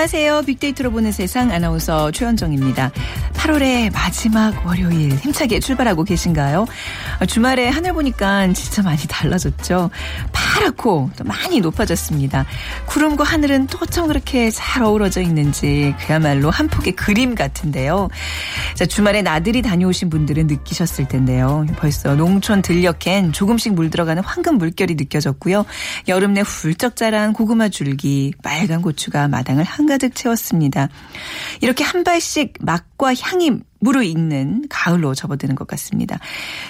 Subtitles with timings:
[0.00, 0.44] 안녕하세요.
[0.46, 2.90] 빅데이터로 보는 세상 아나운서 최현정입니다.
[3.34, 6.64] 8월의 마지막 월요일 힘차게 출발하고 계신가요?
[7.20, 9.90] 어, 주말에 하늘 보니까 진짜 많이 달라졌죠.
[10.32, 12.46] 파랗고 또 많이 높아졌습니다.
[12.86, 18.08] 구름과 하늘은 또 어쩜 그렇게 잘 어우러져 있는지 그야말로 한 폭의 그림 같은데요.
[18.74, 21.66] 자, 주말에 나들이 다녀오신 분들은 느끼셨을 텐데요.
[21.76, 25.66] 벌써 농촌 들녘엔 조금씩 물들어가는 황금 물결이 느껴졌고요.
[26.08, 30.88] 여름 내 훌쩍 자란 고구마 줄기, 빨간 고추가 마당을 한가득 채웠습니다.
[31.60, 36.18] 이렇게 한 발씩 맛과 향이 무르익는 가을로 접어드는 것 같습니다.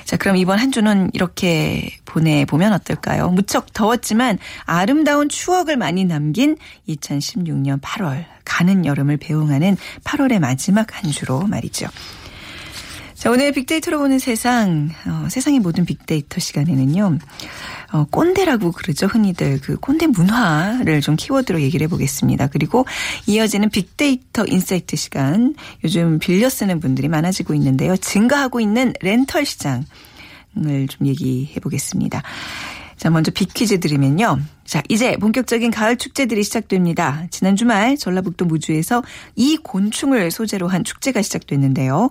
[0.05, 3.29] 자, 그럼 이번 한 주는 이렇게 보내보면 어떨까요?
[3.31, 6.57] 무척 더웠지만 아름다운 추억을 많이 남긴
[6.89, 11.89] 2016년 8월, 가는 여름을 배웅하는 8월의 마지막 한 주로 말이죠.
[13.21, 17.19] 자, 오늘 빅데이터로 보는 세상, 어, 세상의 모든 빅데이터 시간에는요,
[17.93, 19.09] 어, 꼰대라고 그러죠.
[19.09, 22.47] 흔히들 그 꼰대 문화를 좀 키워드로 얘기를 해보겠습니다.
[22.47, 22.87] 그리고
[23.27, 25.55] 이어지는 빅데이터 인사이트 시간,
[25.85, 27.95] 요즘 빌려 쓰는 분들이 많아지고 있는데요.
[27.99, 29.85] 증가하고 있는 렌털 시장을
[30.89, 32.23] 좀 얘기해 보겠습니다.
[32.97, 34.41] 자, 먼저 빅퀴즈 드리면요.
[34.65, 37.27] 자, 이제 본격적인 가을 축제들이 시작됩니다.
[37.31, 39.03] 지난 주말 전라북도 무주에서
[39.37, 42.11] 이 곤충을 소재로 한 축제가 시작됐는데요.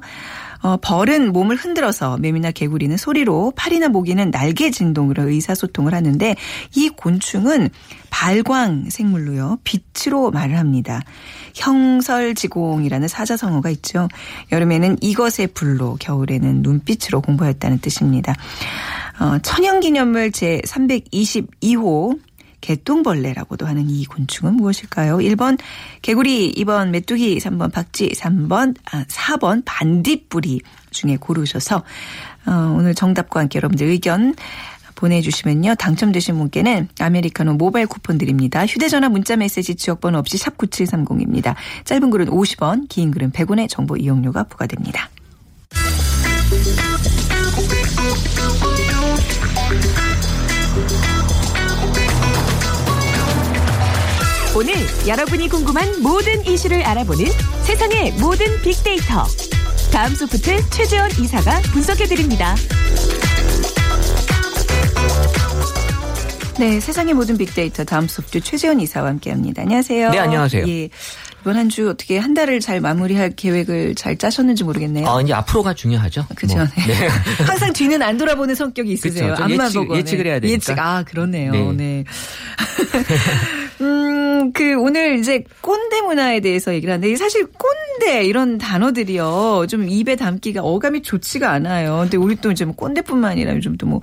[0.62, 6.36] 어, 벌은 몸을 흔들어서 매미나 개구리는 소리로 파리나 모기는 날개 진동으로 의사소통을 하는데
[6.76, 7.70] 이 곤충은
[8.10, 9.60] 발광 생물로요.
[9.64, 11.02] 빛으로 말을 합니다.
[11.56, 14.08] 형설지공이라는 사자성어가 있죠.
[14.52, 18.36] 여름에는 이것의 불로 겨울에는 눈빛으로 공부했다는 뜻입니다.
[19.20, 22.20] 어, 천연기념물 제 322호
[22.62, 25.18] 개똥벌레라고도 하는 이 곤충은 무엇일까요?
[25.18, 25.58] 1번
[26.02, 30.62] 개구리, 2번 메뚜기, 3번 박쥐, 3번 아, 4번 반딧불이
[30.92, 31.84] 중에 고르셔서
[32.46, 34.36] 어, 오늘 정답과 함께 여러분들 의견
[34.96, 35.76] 보내주시면요.
[35.76, 38.66] 당첨되신 분께는 아메리카노 모바일 쿠폰 드립니다.
[38.66, 41.56] 휴대전화 문자메시지 지역번호 없이 샵 9730입니다.
[41.86, 45.10] 짧은 글은 50원, 긴 글은 100원의 정보 이용료가 부과됩니다.
[54.60, 54.74] 오늘
[55.08, 57.26] 여러분이 궁금한 모든 이슈를 알아보는
[57.64, 59.26] 세상의 모든 빅데이터.
[59.90, 62.56] 다음 소프트 최재원 이사가 분석해드립니다.
[66.60, 69.62] 네, 세상의 모든 빅데이터 다음 소프트 최재원 이사와 함께합니다.
[69.62, 70.10] 안녕하세요.
[70.12, 70.68] 네, 안녕하세요.
[70.68, 70.90] 예,
[71.40, 75.08] 이번 한 주 어떻게 한 달을 잘 마무리할 계획을 잘 짜셨는지 모르겠네요.
[75.08, 76.26] 어, 이제 앞으로가 중요하죠.
[76.36, 76.58] 그죠.
[76.58, 76.68] 뭐.
[76.86, 77.08] 네.
[77.48, 79.30] 항상 뒤는 안 돌아보는 성격이 있으세요.
[79.30, 79.36] 그쵸.
[79.38, 79.94] 좀 앞만 예측- 보고.
[79.94, 80.00] 네.
[80.00, 80.54] 예측을 해야 되니까.
[80.54, 80.78] 예측.
[80.80, 81.52] 아, 그렇네요.
[81.54, 81.72] 네.
[81.72, 82.04] 네.
[83.82, 89.68] 음, 그 오늘 이제 꼰대 문화에 대해서 얘기를 하는데 사실 꼰대 이런 단어들이요.
[89.70, 92.00] 좀 입에 담기가 어감이 좋지가 않아요.
[92.02, 94.02] 근데 우리 또 이제 뭐 꼰대뿐만 아니라 요즘 또 뭐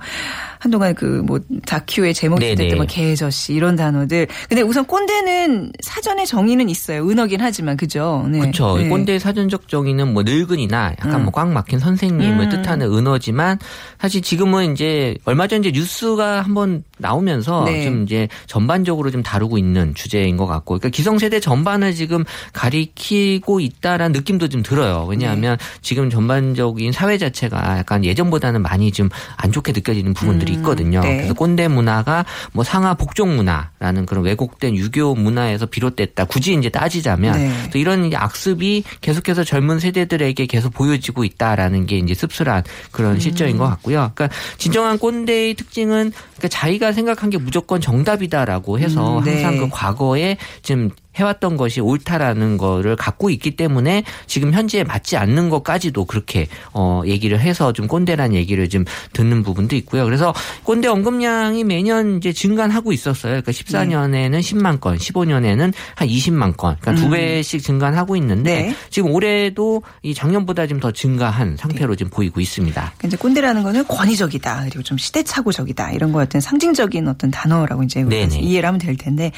[0.59, 2.55] 한동안 그 뭐 다큐의 제목이 네네.
[2.55, 4.27] 됐던 뭐 개저씨 이런 단어들.
[4.47, 7.07] 근데 우선 꼰대는 사전에 정의는 있어요.
[7.09, 8.25] 은어긴 하지만 그죠?
[8.29, 8.39] 네.
[8.39, 8.77] 그렇죠.
[8.77, 8.87] 네.
[8.87, 11.23] 꼰대 사전적 정의는 뭐 늙은이나 약간 음.
[11.25, 12.49] 뭐꽉 막힌 선생님을 음.
[12.49, 13.59] 뜻하는 은어지만
[13.99, 17.83] 사실 지금은 이제 얼마 전 이제 뉴스가 한번 나오면서 네.
[17.83, 24.13] 좀 이제 전반적으로 좀 다루고 있는 주제인 것 같고, 그러니까 기성세대 전반을 지금 가리키고 있다라는
[24.13, 25.05] 느낌도 좀 들어요.
[25.07, 25.65] 왜냐하면 네.
[25.81, 30.57] 지금 전반적인 사회 자체가 약간 예전보다는 많이 좀 안 좋게 느껴지는 부분들이 음.
[30.57, 31.01] 있거든요.
[31.01, 31.17] 네.
[31.17, 36.25] 그래서 꼰대 문화가 뭐 상하 복종 문화라는 그런 왜곡된 유교 문화에서 비롯됐다.
[36.25, 37.69] 굳이 이제 따지자면 네.
[37.71, 43.19] 또 이런 악습이 계속해서 젊은 세대들에게 계속 보여지고 있다라는 게 이제 씁쓸한 그런 음.
[43.19, 44.11] 실정인 것 같고요.
[44.15, 49.43] 그러니까 진정한 꼰대의 특징은 그러니까 자기가 생각한 게 무조건 정답이다라고 해서 음, 네.
[49.43, 55.49] 항상 그 과거에 지금 해왔던 것이 옳다라는 거를 갖고 있기 때문에 지금 현재에 맞지 않는
[55.49, 60.05] 것까지도 그렇게 어 얘기를 해서 좀 꼰대라는 얘기를 좀 듣는 부분도 있고요.
[60.05, 60.33] 그래서
[60.63, 63.41] 꼰대 언급량이 매년 이제 증가하고 있었어요.
[63.41, 67.11] 그러니까 14년에는 10만 건, 15년에는 한 20만 건, 그러니까 두 음.
[67.11, 68.75] 배씩 증가하고 있는데 네.
[68.89, 72.81] 지금 올해도 이 작년보다 좀 더 증가한 상태로 지금 보이고 있습니다.
[72.81, 78.05] 그러니까 이제 꼰대라는 거는 권위적이다 그리고 좀 시대착오적이다 이런 거 같은 상징적인 어떤 단어라고 이제.
[78.39, 79.31] 이해를 하면 될 텐데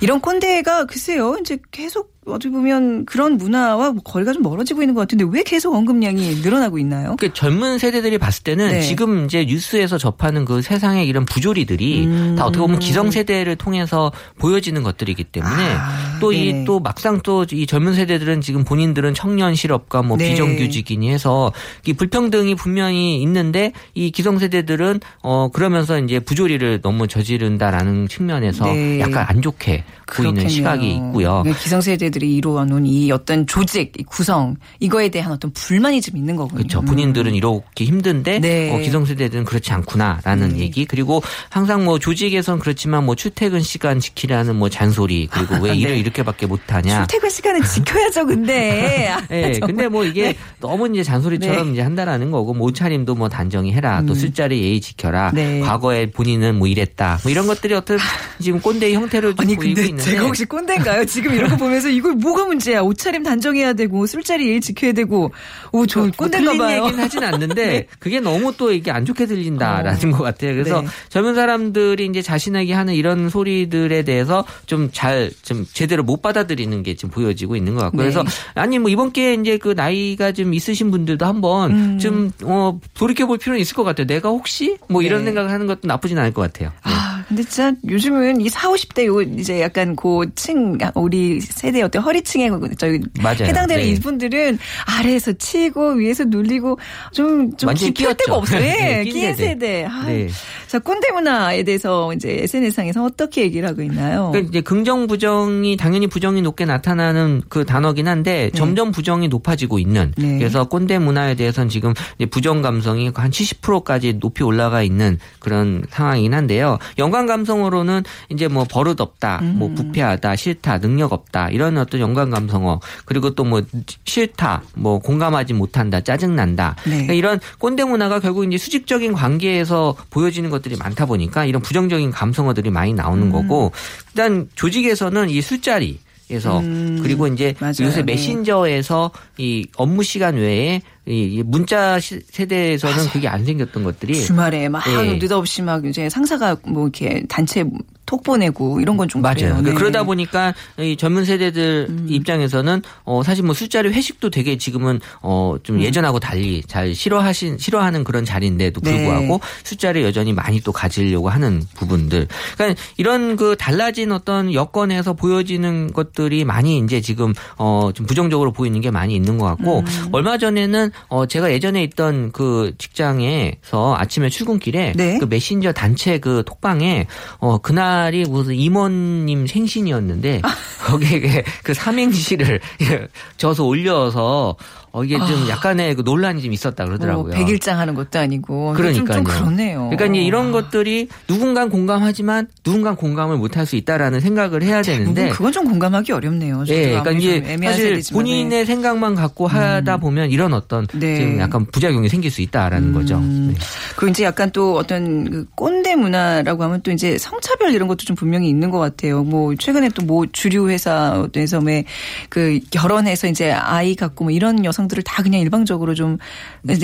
[0.00, 5.24] 이런 꼰대가 글쎄요 이제 계속 어떻게 보면 그런 문화와 거리가 좀 멀어지고 있는 것 같은데
[5.28, 7.16] 왜 계속 언급량이 늘어나고 있나요?
[7.18, 8.80] 그 젊은 세대들이 봤을 때는 네.
[8.82, 12.36] 지금 이제 뉴스에서 접하는 그 세상의 이런 부조리들이 음.
[12.36, 16.64] 다 어떻게 보면 기성 세대를 통해서 보여지는 것들이기 때문에 아, 또이 네.
[16.64, 20.30] 또 막상 또 이 젊은 세대들은 지금 본인들은 청년 실업과 뭐 네.
[20.30, 21.52] 비정규직이니 해서
[21.84, 29.00] 이 불평등이 분명히 있는데 이 기성 세대들은 어 그러면서 이제 부조리를 너무 저지른다라는 측면에서 네.
[29.00, 30.48] 약간 안 좋게 보이는.
[30.48, 31.42] 시각이 있고요.
[31.44, 36.16] 네, 기성 세대 들이 이루어놓은 이 어떤 조직, 이 구성 이거에 대한 어떤 불만이 좀
[36.16, 36.58] 있는 거군요.
[36.58, 36.80] 그렇죠.
[36.82, 38.72] 본인들은 이렇게 힘든데 네.
[38.72, 40.84] 어, 기성세대들은 그렇지 않구나라는 얘기.
[40.84, 41.20] 그리고
[41.50, 45.98] 항상 뭐 조직에선 그렇지만 뭐 출퇴근 시간 지키라는 뭐 잔소리 그리고 왜 일을 네.
[45.98, 47.06] 이렇게밖에 못하냐.
[47.06, 49.08] 출퇴근 시간은 지켜야죠, 근데.
[49.10, 49.60] 아, 예, 정말.
[49.66, 50.36] 근데 뭐 이게 네.
[50.60, 51.72] 너무 이제 잔소리처럼 네.
[51.72, 55.60] 이제 한다라는 거고 뭐 옷차림도 뭐 단정히 해라 또 술자리 예의 지켜라 네.
[55.60, 57.98] 과거에 본인은 뭐 이랬다 뭐 이런 것들이 어떤
[58.40, 61.04] 지금 꼰대의 형태를 좀 아니 보이고 있는데 제가 혹시 꼰대인가요?
[61.06, 62.80] 지금 이런 거 보면서 이거 뭐가 문제야?
[62.82, 65.32] 옷차림 단정해야 되고 술자리 예의 지켜야 되고
[65.72, 66.84] 오저 뭐 꼰대인가 틀린 봐요.
[66.84, 70.52] 얘기는 하진 않는데 그게 너무 또 이게 안 좋게 들린다라는 것 같아요.
[70.52, 70.88] 그래서 네.
[71.08, 77.56] 젊은 사람들이 이제 자신에게 하는 이런 소리들에 대해서 좀잘좀 제대로 못 받아들이는 게 지금 보여지고
[77.56, 78.02] 있는 것 같고 네.
[78.04, 81.98] 그래서 아니 뭐 이번 기회에 이제 그 나이가 좀 있으신 분들도 한번 음.
[81.98, 84.06] 좀 어 돌이켜 볼 필요는 있을 것 같아요.
[84.06, 85.26] 내가 혹시 뭐 이런 네.
[85.26, 86.70] 생각을 하는 것도 나쁘진 않을 것 같아요.
[86.84, 86.92] 네.
[86.92, 92.50] 아, 근데 진짜 요즘은 이 4, 50대 요 이제 약간 고층 우리 세대 어떤 허리층에
[92.76, 93.44] 저기 맞아요.
[93.44, 93.90] 해당되는 네.
[93.90, 96.78] 이분들은 아래에서 치고 위에서 눌리고
[97.12, 98.34] 좀좀 기필 데가.
[98.36, 98.60] 없어요.
[98.60, 98.66] 예,
[99.02, 99.86] 네, 끼인 세대.
[99.86, 100.28] 아, 네.
[100.66, 104.28] 자 꼰대 문화에 대해서 이제 SNS상에서 어떻게 얘기를 하고 있나요?
[104.30, 110.12] 그러니까 이제 긍정 부정이 당연히 부정이 높게 나타나는 그 단어긴 한데 점점 부정이 높아지고 있는
[110.18, 110.36] 네.
[110.36, 111.94] 그래서 꼰대 문화에 대해서는 지금
[112.30, 116.78] 부정 감성이 한 70%까지 높이 올라가 있는 그런 상황이긴 한데요.
[116.98, 119.54] 연관 감성으로는 이제 뭐 버릇 없다, 음.
[119.58, 123.62] 뭐 부패하다, 싫다, 능력 없다 이런 어떤 연관 감성어 그리고 또 뭐
[124.04, 126.90] 싫다, 뭐 공감하지 못한다, 짜증 난다 네.
[126.90, 132.70] 그러니까 이런 꼰대 문화가 결국 이제 수직적인 관계에서 보여지는 것들이 많다 보니까 이런 부정적인 감성어들이
[132.70, 133.32] 많이 나오는 음.
[133.32, 133.72] 거고
[134.12, 135.98] 일단 조직에서는 이 술자리
[136.30, 137.74] 에서 음, 그리고 이제 맞아요.
[137.80, 138.12] 요새 네.
[138.12, 144.84] 메신저에서 이 업무 시간 외에 이 문자 시- 세대에서는 그게 안 생겼던 것들이 주말에 막
[144.86, 145.14] 예.
[145.18, 147.64] 느닷없이 막 이제 상사가 뭐 이렇게 단체
[148.06, 149.34] 톡 보내고 이런 건 좀 맞아요.
[149.36, 149.70] 그러니까 네.
[149.70, 149.74] 음.
[149.74, 155.80] 그러다 보니까 이 젊은 세대들 입장에서는 어 사실 뭐 술자리 회식도 되게 지금은 어좀 음.
[155.82, 158.92] 예전하고 달리 잘 싫어하신 싫어하는 그런 자리인데도 네.
[158.92, 162.28] 불구하고 술자리 여전히 많이 또 가지려고 하는 부분들.
[162.56, 168.90] 그러니까 이런 그 달라진 어떤 여건에서 보여지는 것들이 많이 이제 지금 어좀 부정적으로 보이는 게
[168.92, 170.08] 많이 있는 것 같고 음.
[170.12, 175.18] 얼마 전에는 어 제가 예전에 있던 그 직장에서 아침에 출근길에 네.
[175.18, 177.06] 그 메신저 단체 그 톡방에
[177.38, 180.42] 어 그날이 무슨 임원님 생신이었는데
[180.84, 182.60] 거기에 그- 그 삼행시를
[183.36, 184.56] 저서 올려서
[184.92, 187.32] 어 이게 좀 약간의 그 논란이 좀 있었다 뭐 그러더라고요.
[187.34, 189.16] 백일장 하는 것도 아니고 좀, 그러니까요.
[189.16, 189.88] 좀 그렇네요.
[189.90, 195.36] 그러니까 이제 이런 것들이 누군가 공감하지만 누군가 공감을 못할 수 있다라는 생각을 해야 되는데 대부분
[195.36, 196.64] 그건 좀 공감하기 어렵네요.
[196.68, 198.02] 예, 그러니까 이제 좀 애매한 사실.
[198.12, 201.16] 본인의 생각만 갖고 하다 보면 이런 어떤 네.
[201.16, 203.16] 지금 약간 부작용이 생길 수 있다라는 거죠.
[203.16, 203.54] 음.
[203.54, 203.60] 네.
[203.96, 208.14] 그리고 이제 약간 또 어떤 그 꼰대 문화라고 하면 또 이제 성차별 이런 것도 좀
[208.14, 209.24] 분명히 있는 것 같아요.
[209.24, 215.02] 뭐 최근에 또 뭐 주류 회사에서 왜그 결혼해서 이제 아이 갖고 뭐 이런 여성 들을
[215.02, 216.18] 다 그냥 일방적으로 좀
[216.62, 216.74] 네,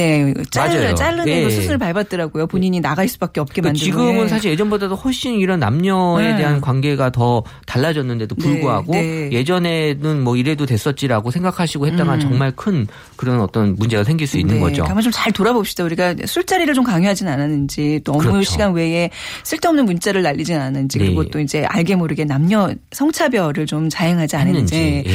[0.50, 0.94] 잘, 맞아요.
[0.94, 1.50] 잘라내고 예.
[1.50, 2.46] 수순을 밟았더라고요.
[2.46, 4.00] 본인이 나갈 수밖에 없게 그러니까 만들고.
[4.08, 4.28] 지금은 예.
[4.28, 6.36] 사실 예전보다도 훨씬 이런 남녀에 네.
[6.36, 9.30] 대한 관계가 더 달라졌는데도 네, 불구하고 네.
[9.32, 12.86] 예전에는 뭐 이래도 됐었지라고 생각하시고 했다가 정말 큰
[13.16, 14.58] 그런 어떤 문제가 생길 수 있는 음.
[14.58, 14.84] 네, 거죠.
[14.84, 15.82] 한번 좀 잘 돌아봅시다.
[15.84, 18.50] 우리가 술자리를 좀 강요하진 않았는지 또 업무 그렇죠.
[18.52, 19.10] 시간 외에
[19.42, 21.04] 쓸데없는 문자를 날리진 않았는지 네.
[21.06, 25.02] 그리고 또 이제 알게 모르게 남녀 성차별을 좀 자행하지 않았는지.
[25.06, 25.12] 예.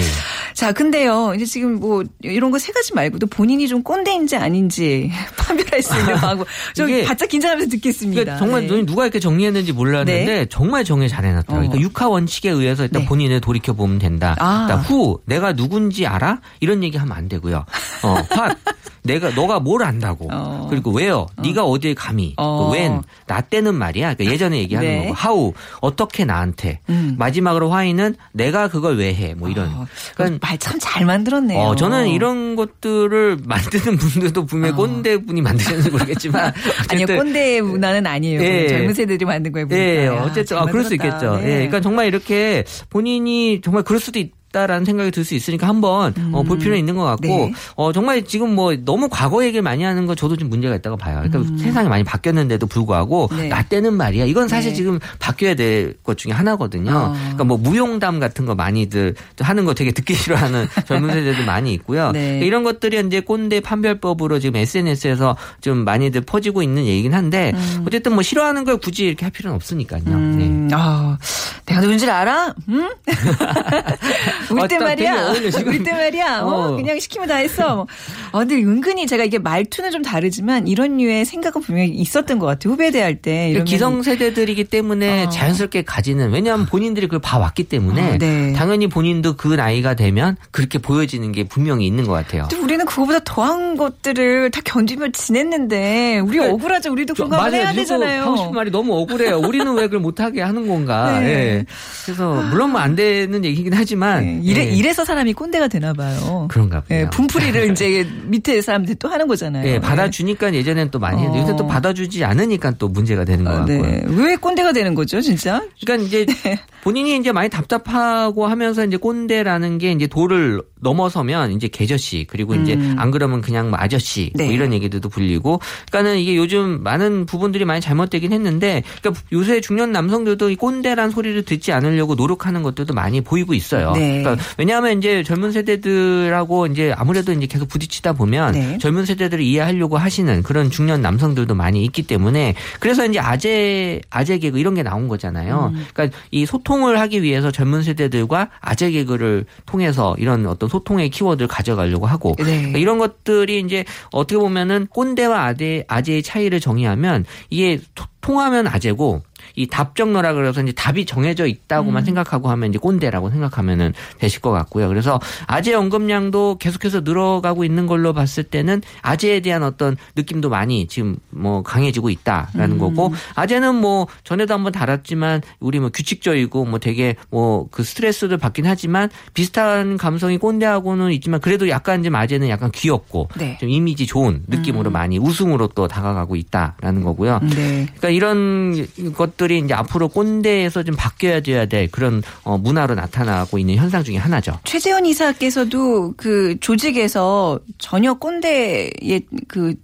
[0.55, 1.33] 자, 근데요.
[1.35, 6.15] 이제 지금 뭐 이런 거 세 가지 말고도 본인이 좀 꼰대인지 아닌지 판별할 수 있는
[6.15, 6.47] 방법.
[6.73, 8.21] 저 바짝 긴장하면서 듣겠습니다.
[8.23, 8.85] 그러니까 정말 네.
[8.85, 10.45] 누가 이렇게 정리했는지 몰랐는데 네.
[10.49, 11.67] 정말 정리 잘 해놨더라고요.
[11.67, 11.69] 어.
[11.69, 13.07] 그러니까 육하 원칙에 의해서 일단 네.
[13.07, 14.35] 본인을 돌이켜 보면 된다.
[14.39, 14.63] 아.
[14.67, 16.41] 그다음 후 내가 누군지 알아?
[16.59, 17.65] 이런 얘기 하면 안 되고요.
[18.03, 18.55] 어, 화
[19.03, 20.27] 내가 너가 뭘 안다고.
[20.31, 20.67] 어.
[20.69, 21.27] 그리고 왜요?
[21.41, 22.33] 네가 어디에 감히?
[22.37, 22.67] 어.
[22.69, 23.01] 그 웬?
[23.27, 24.13] 나 때는 말이야.
[24.13, 25.01] 그러니까 예전에 얘기하는 네.
[25.07, 25.13] 거고.
[25.13, 26.79] 하우 어떻게 나한테?
[26.89, 27.15] 음.
[27.17, 29.33] 마지막으로 화이는 내가 그걸 왜 해?
[29.33, 29.69] 뭐 이런.
[30.15, 31.59] 그러니까 말 참 잘 만들었네요.
[31.59, 34.75] 어, 저는 이런 것들을 만드는 분들도 분명히 어.
[34.77, 36.53] 꼰대 분이 만드셨는지 모르겠지만.
[36.89, 38.41] 아니요 꼰대 문화는 아니에요.
[38.41, 38.67] 예.
[38.67, 39.75] 젊은 세대들이 만든 보니까.
[39.75, 40.93] 예, 야, 어쨌든 잘 아, 그럴 수.
[40.93, 41.37] 있겠죠.
[41.37, 41.43] 네.
[41.43, 44.31] 예, 그러니까 정말 이렇게 본인이 정말 그럴 수도 있.
[44.53, 47.53] 싶다라는 생각이 들 수 있으니까 한번 어, 볼 필요는 있는 것 같고 네.
[47.75, 51.23] 어, 정말 지금 뭐 너무 과거 얘기를 많이 하는 건 저도 좀 문제가 있다고 봐요.
[51.23, 53.47] 그러니까 세상이 많이 바뀌었는데도 불구하고 네.
[53.47, 54.25] 나 때는 말이야.
[54.25, 54.75] 이건 사실 네.
[54.75, 56.91] 지금 바뀌어야 될 것 중에 하나거든요.
[56.93, 57.13] 어.
[57.13, 62.11] 그러니까 뭐 무용담 같은 거 많이들 하는 거 되게 듣기 싫어하는 젊은 세대들 많이 있고요.
[62.11, 62.19] 네.
[62.25, 67.53] 그러니까 이런 것들이 이제 꼰대 판별법으로 지금 SNS에서 좀 많이들 퍼지고 있는 얘기긴 한데
[67.87, 70.01] 어쨌든 뭐 싫어하는 걸 굳이 이렇게 할 필요는 없으니까요.
[70.03, 70.11] 네.
[70.13, 71.17] 음, 아,
[71.65, 72.53] 내가 누군지 알아?
[72.69, 72.89] 응?
[74.51, 75.27] 우리 때 어, 딱 되게 말이야.
[75.29, 75.67] 어울려, 지금.
[75.67, 76.41] 우리 때 말이야.
[76.43, 76.75] 어, 어.
[76.75, 77.75] 그냥 시키면 다 했어.
[77.75, 77.87] 뭐.
[78.31, 82.73] 어, 근데 은근히 제가 이게 말투는 좀 다르지만 이런 류의 생각은 분명히 있었던 것 같아요.
[82.73, 83.49] 후배 대 할 때.
[83.49, 85.29] 이러면 기성세대들이기 때문에 어.
[85.29, 88.53] 자연스럽게 가지는 왜냐하면 본인들이 그걸 봐왔기 때문에 어, 네.
[88.53, 92.47] 당연히 본인도 그 나이가 되면 그렇게 보여지는 게 분명히 있는 것 같아요.
[92.61, 96.91] 우리는 그거보다 더한 것들을 다 견디며 지냈는데 우리 억울하죠.
[96.91, 98.21] 우리도 한번 해야 되잖아요.
[98.23, 99.39] 하고 싶은 말이 너무 억울해요.
[99.39, 101.19] 우리는 왜 그걸 못하게 하는 건가.
[101.19, 101.27] 네.
[101.27, 101.65] 예.
[102.05, 104.71] 그래서 물론 뭐 안 되는 얘기긴 하지만 네, 이래, 예.
[104.71, 106.47] 이래서 사람이 꼰대가 되나 봐요.
[106.49, 106.99] 그런가 봐요.
[106.99, 109.67] 예, 분풀이를 이제 밑에 사람들이 또 하는 거잖아요.
[109.67, 111.67] 예, 받아주니까 예전엔 또 많이 했는데 요새 또 어.
[111.67, 113.81] 받아주지 않으니까 또 문제가 되는 것 아, 같고요.
[113.81, 114.03] 네.
[114.07, 115.63] 왜 꼰대가 되는 거죠, 진짜?
[115.81, 116.59] 그러니까 이제 네.
[116.83, 122.77] 본인이 이제 많이 답답하고 하면서 이제 꼰대라는 게 이제 도를 넘어서면 이제 개저씨 그리고 이제
[122.97, 124.49] 안 그러면 그냥 뭐 아저씨 뭐 음.
[124.49, 124.53] 네.
[124.53, 130.49] 이런 얘기들도 불리고 그러니까는 이게 요즘 많은 부분들이 많이 잘못되긴 했는데 그러니까 요새 중년 남성들도
[130.49, 133.93] 이 꼰대란 소리를 듣지 않으려고 노력하는 것들도 많이 보이고 있어요.
[133.93, 134.22] 네.
[134.23, 138.77] 그러니까 왜냐하면 이제 젊은 세대들하고 이제 아무래도 이제 계속 부딪히다 보면 네.
[138.77, 144.59] 젊은 세대들을 이해하려고 하시는 그런 중년 남성들도 많이 있기 때문에 그래서 이제 아재 아재 개그
[144.59, 145.71] 이런 게 나온 거잖아요.
[145.75, 145.85] 음.
[145.93, 152.05] 그러니까 이 소통을 하기 위해서 젊은 세대들과 아재 개그를 통해서 이런 어떤 소통의 키워드를 가져가려고
[152.05, 152.43] 하고 네.
[152.43, 159.21] 그러니까 이런 것들이 이제 어떻게 보면은 꼰대와 아재 아재의 차이를 정의하면 이게 소- 통하면 아재고
[159.55, 164.87] 이 답정너라 그래서 이제 답이 정해져 있다고만 생각하고 하면 이제 꼰대라고 생각하면은 되실 것 같고요.
[164.87, 171.17] 그래서 아재 언급량도 계속해서 늘어가고 있는 걸로 봤을 때는 아재에 대한 어떤 느낌도 많이 지금
[171.29, 177.63] 뭐 강해지고 있다라는 거고 아재는 뭐 전에도 한번 다뤘지만 우리 뭐 규칙적이고 뭐 되게 뭐
[177.71, 183.57] 그 스트레스를 받긴 하지만 비슷한 감성이 꼰대하고는 있지만 그래도 약간 좀 아재는 약간 귀엽고 네.
[183.59, 187.39] 좀 이미지 좋은 느낌으로 많이 우승으로 또 다가가고 있다라는 거고요.
[187.55, 187.85] 네.
[187.85, 193.57] 그러니까 이런 것들 이 이제 앞으로 꼰대에서 좀 바뀌어야 돼야 될 그런 어, 문화로 나타나고
[193.57, 194.59] 있는 현상 중에 하나죠.
[194.63, 199.75] 최재원 이사께서도 그 조직에서 전혀 꼰대에 그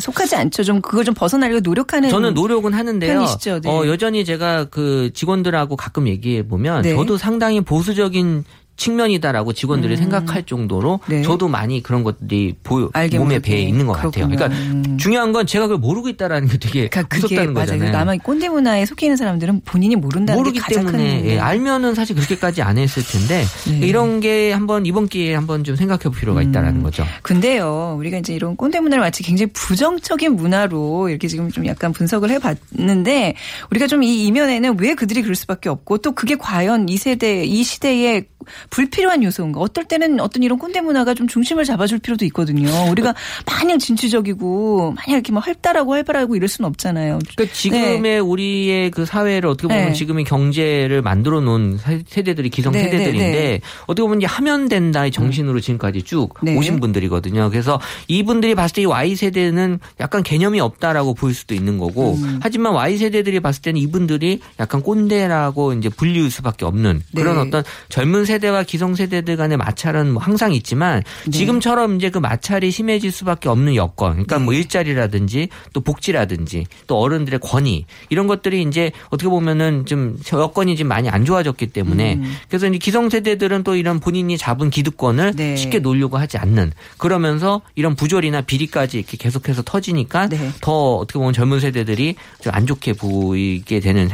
[0.00, 0.62] 속하지 않죠.
[0.62, 3.14] 좀 그걸 좀 벗어나려고 노력하는 저는 노력은 하는데요.
[3.14, 3.70] 편이시죠, 네.
[3.70, 6.94] 어, 여전히 제가 그 직원들하고 가끔 얘기해 보면 네.
[6.94, 8.44] 저도 상당히 보수적인
[8.76, 11.08] 측면이다라고 직원들이 생각할 정도로 음.
[11.08, 11.22] 네.
[11.22, 13.38] 저도 많이 그런 것들이 보, 알게 몸에.
[13.38, 14.28] 배에 있는 것 같아요.
[14.28, 14.36] 그렇군요.
[14.36, 14.98] 그러니까 음.
[14.98, 17.66] 중요한 건 제가 그걸 모르고 있다라는 게 되게 그러니까 무섭다는 맞아요.
[17.66, 17.92] 거잖아요.
[17.92, 21.94] 남아 꼰대 문화에 속해 있는 사람들은 본인이 모른다는 모르기 게 가장 때문에 큰 예, 알면은
[21.94, 23.86] 사실 그렇게까지 안 했을 텐데 네.
[23.86, 27.04] 이런 게 한번 이번 기회에 한번 좀 생각해 볼 필요가 있다라는 거죠.
[27.22, 32.30] 근데요, 우리가 이제 이런 꼰대 문화를 마치 굉장히 부정적인 문화로 이렇게 지금 좀 약간 분석을
[32.30, 33.34] 해봤는데
[33.70, 37.62] 우리가 좀 이 이면에는 왜 그들이 그럴 수밖에 없고 또 그게 과연 이 세대, 이
[37.62, 38.24] 시대에
[38.70, 39.60] 불필요한 요소인가?
[39.60, 42.68] 어떨 때는 어떤 이런 꼰대 문화가 좀 중심을 잡아줄 필요도 있거든요.
[42.90, 43.14] 우리가
[43.46, 47.18] 마냥 진취적이고 마냥 이렇게 막 활달하고 활발하고 이럴 수는 없잖아요.
[47.34, 48.18] 그러니까 지금의 네.
[48.18, 49.92] 우리의 그 사회를 어떻게 보면 네.
[49.92, 53.60] 지금의 경제를 만들어 놓은 세- 세대들이 기성 네, 세대들인데 네, 네.
[53.86, 56.56] 어떻게 보면 이제 하면 된다의 정신으로 지금까지 쭉 네.
[56.56, 57.50] 오신 분들이거든요.
[57.50, 62.40] 그래서 이분들이 봤을 때 이 Y 세대는 약간 개념이 없다라고 보일 수도 있는 거고 음.
[62.42, 67.40] 하지만 Y 세대들이 봤을 때는 이분들이 약간 꼰대라고 이제 불릴 수밖에 없는 그런 네.
[67.42, 71.30] 어떤 젊은 세대 와 기성 세대들 간의 마찰은 뭐 항상 있지만 네.
[71.30, 74.44] 지금처럼 이제 그 마찰이 심해질 수밖에 없는 여건, 그러니까 네.
[74.44, 80.88] 뭐 일자리라든지 또 복지라든지 또 어른들의 권위 이런 것들이 이제 어떻게 보면은 좀 여건이 지금
[80.88, 82.36] 많이 안 좋아졌기 때문에 음.
[82.48, 85.56] 그래서 이제 기성 세대들은 또 이런 본인이 잡은 기득권을 네.
[85.56, 90.50] 쉽게 놓으려고 하지 않는 그러면서 이런 부조리나 비리까지 이렇게 계속해서 터지니까 네.
[90.60, 94.08] 더 어떻게 보면 젊은 세대들이 좀 안 좋게 보이게 되는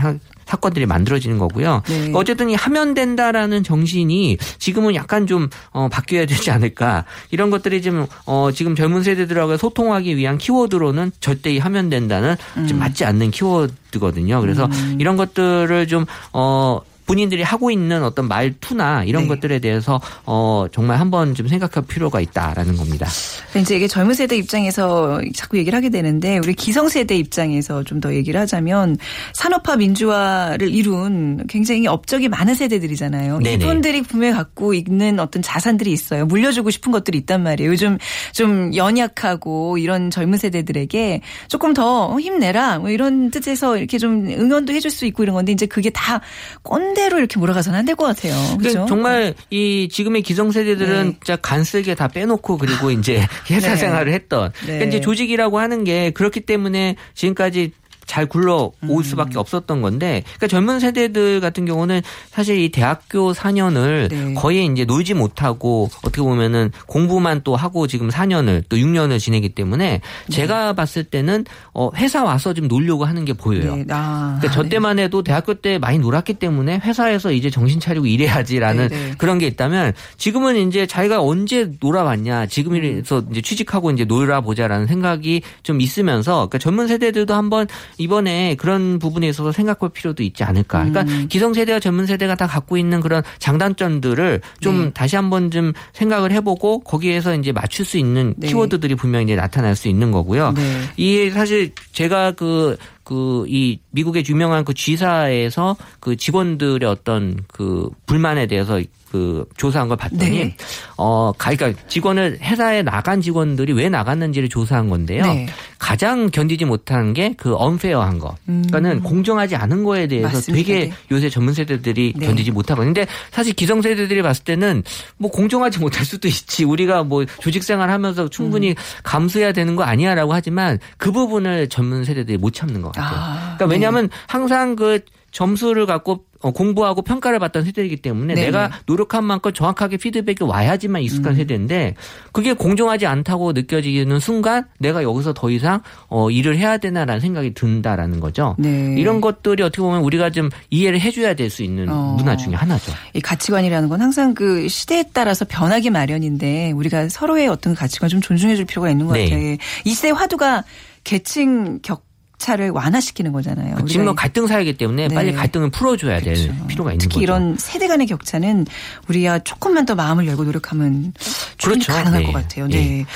[0.48, 1.82] 사- 사건들이 만들어지는 거고요.
[1.86, 2.12] 네.
[2.14, 8.06] 어쨌든 이 하면 된다라는 정신이 지금은 약간 좀 어, 바뀌어야 되지 않을까 이런 것들이 지금
[8.26, 12.66] 어, 지금 젊은 세대들하고 소통하기 위한 키워드로는 절대 이 하면 된다는 음.
[12.66, 14.40] 좀 맞지 않는 키워드거든요.
[14.40, 16.80] 그래서 이런 것들을 좀 어.
[17.08, 19.28] 본인들이 하고 있는 어떤 말투나 이런 네.
[19.28, 23.06] 것들에 대해서 어 정말 한번 좀 생각할 필요가 있다라는 겁니다.
[23.54, 28.14] 이제 이게 젊은 세대 입장에서 자꾸 얘기를 하게 되는데 우리 기성 세대 입장에서 좀 더
[28.14, 28.96] 얘기를 하자면
[29.32, 33.38] 산업화 민주화를 이룬 굉장히 업적이 많은 세대들이잖아요.
[33.38, 33.64] 네네.
[33.64, 36.26] 이분들이 분명히 갖고 있는 어떤 자산들이 있어요.
[36.26, 37.70] 물려주고 싶은 것들이 있단 말이에요.
[37.70, 37.98] 요즘
[38.32, 44.90] 좀 연약하고 이런 젊은 세대들에게 조금 더 힘내라 뭐 이런 뜻에서 이렇게 좀 응원도 해줄
[44.90, 46.20] 수 있고 이런 건데 이제 그게 다
[46.62, 48.34] 꼰대 대로 이렇게 몰아가서는 안 될 것 같아요.
[48.58, 48.86] 그죠?
[48.88, 51.12] 정말 이 지금의 기성세대들은 네.
[51.24, 53.76] 진짜 간쓸게 다 빼놓고 그리고 이제 회사 네.
[53.76, 54.66] 생활을 했던 네.
[54.66, 57.72] 그러니까 이제 조직이라고 하는 게 그렇기 때문에 지금까지
[58.08, 58.90] 잘 굴러 음.
[58.90, 62.00] 올 수밖에 없었던 건데, 그러니까 젊은 세대들 같은 경우는
[62.30, 64.34] 사실 이 대학교 4년을 네.
[64.34, 70.00] 거의 이제 놀지 못하고 어떻게 보면은 공부만 또 하고 지금 4년을 또 6년을 지내기 때문에
[70.30, 73.76] 제가 봤을 때는 어 회사 와서 좀 놀려고 하는 게 보여요.
[73.76, 73.84] 네.
[73.90, 74.70] 아, 그러니까 저 네.
[74.70, 79.14] 때만 해도 대학교 때 많이 놀았기 때문에 회사에서 이제 정신 차리고 일해야지라는 네, 네.
[79.18, 85.80] 그런 게 있다면 지금은 이제 자기가 언제 놀아봤냐 지금이라서 이제 취직하고 이제 놀아보자라는 생각이 좀
[85.80, 87.66] 있으면서 그러니까 젊은 세대들도 한번
[87.98, 90.84] 이번에 그런 부분에 있어서 생각할 필요도 있지 않을까.
[90.84, 91.26] 그러니까 음.
[91.28, 94.90] 기성세대와 젊은 세대가 다 갖고 있는 그런 장단점들을 좀 네.
[94.92, 98.48] 다시 한번 좀 생각을 해보고 거기에서 이제 맞출 수 있는 네.
[98.48, 100.52] 키워드들이 분명히 이제 나타날 수 있는 거고요.
[100.52, 100.62] 네.
[100.96, 102.76] 이게 사실 제가 그,
[103.08, 109.96] 그, 이 미국의 유명한 그 G사에서 그 직원들의 어떤 그 불만에 대해서 그 조사한 걸
[109.96, 110.56] 봤더니 네.
[110.98, 115.22] 어, 가- 그러니까 직원을 회사에 나간 직원들이 왜 나갔는지를 조사한 건데요.
[115.24, 115.46] 네.
[115.78, 118.36] 가장 견디지 못한 게 그 언페어한 거.
[118.44, 120.32] 그러니까는 공정하지 않은 거에 대해서 음.
[120.34, 120.56] 맞습니다.
[120.66, 120.92] 되게 네.
[121.10, 122.26] 요새 젊은 세대들이 네.
[122.26, 124.82] 견디지 못하고 근데 사실 기성 세대들이 봤을 때는
[125.16, 126.64] 뭐 공정하지 못할 수도 있지.
[126.64, 128.74] 우리가 뭐 조직 생활하면서 충분히 음.
[129.04, 132.97] 감수해야 되는 거 아니야라고 하지만 그 부분을 젊은 세대들이 못 참는 것 같아요.
[133.02, 133.74] 아, 그러니까 네.
[133.74, 135.00] 왜냐하면 항상 그
[135.30, 138.46] 점수를 갖고 어, 공부하고 평가를 받던 세대이기 때문에 네네.
[138.46, 141.36] 내가 노력한 만큼 정확하게 피드백이 와야지만 익숙한 음.
[141.36, 141.96] 세대인데
[142.32, 148.20] 그게 공정하지 않다고 느껴지는 순간 내가 여기서 더 이상 어, 일을 해야 되나라는 생각이 든다라는
[148.20, 148.54] 거죠.
[148.58, 148.94] 네.
[148.96, 152.14] 이런 것들이 어떻게 보면 우리가 좀 이해를 해줘야 될 수 있는 어.
[152.16, 152.92] 문화 중에 하나죠.
[153.14, 158.54] 이 가치관이라는 건 항상 그 시대에 따라서 변하기 마련인데 우리가 서로의 어떤 가치관 좀 존중해
[158.54, 159.24] 줄 필요가 있는 것 네.
[159.24, 159.56] 같아요.
[159.84, 160.64] 이 시대 화두가
[161.04, 162.07] 계층 격
[162.38, 163.74] 차를 완화시키는 거잖아요.
[163.74, 165.14] 그 지금 뭐 갈등 사회이기 때문에 네.
[165.14, 166.66] 빨리 갈등을 풀어줘야 될 그렇죠.
[166.68, 167.22] 필요가 있는 특히 거죠.
[167.24, 168.66] 이런 세대 간의 격차는
[169.08, 171.12] 우리가 조금만 더 마음을 열고 노력하면
[171.58, 171.92] 충분히 그렇죠.
[171.92, 172.26] 가능할 네.
[172.26, 172.66] 것 같아요.
[172.68, 173.00] 네.
[173.00, 173.06] 예.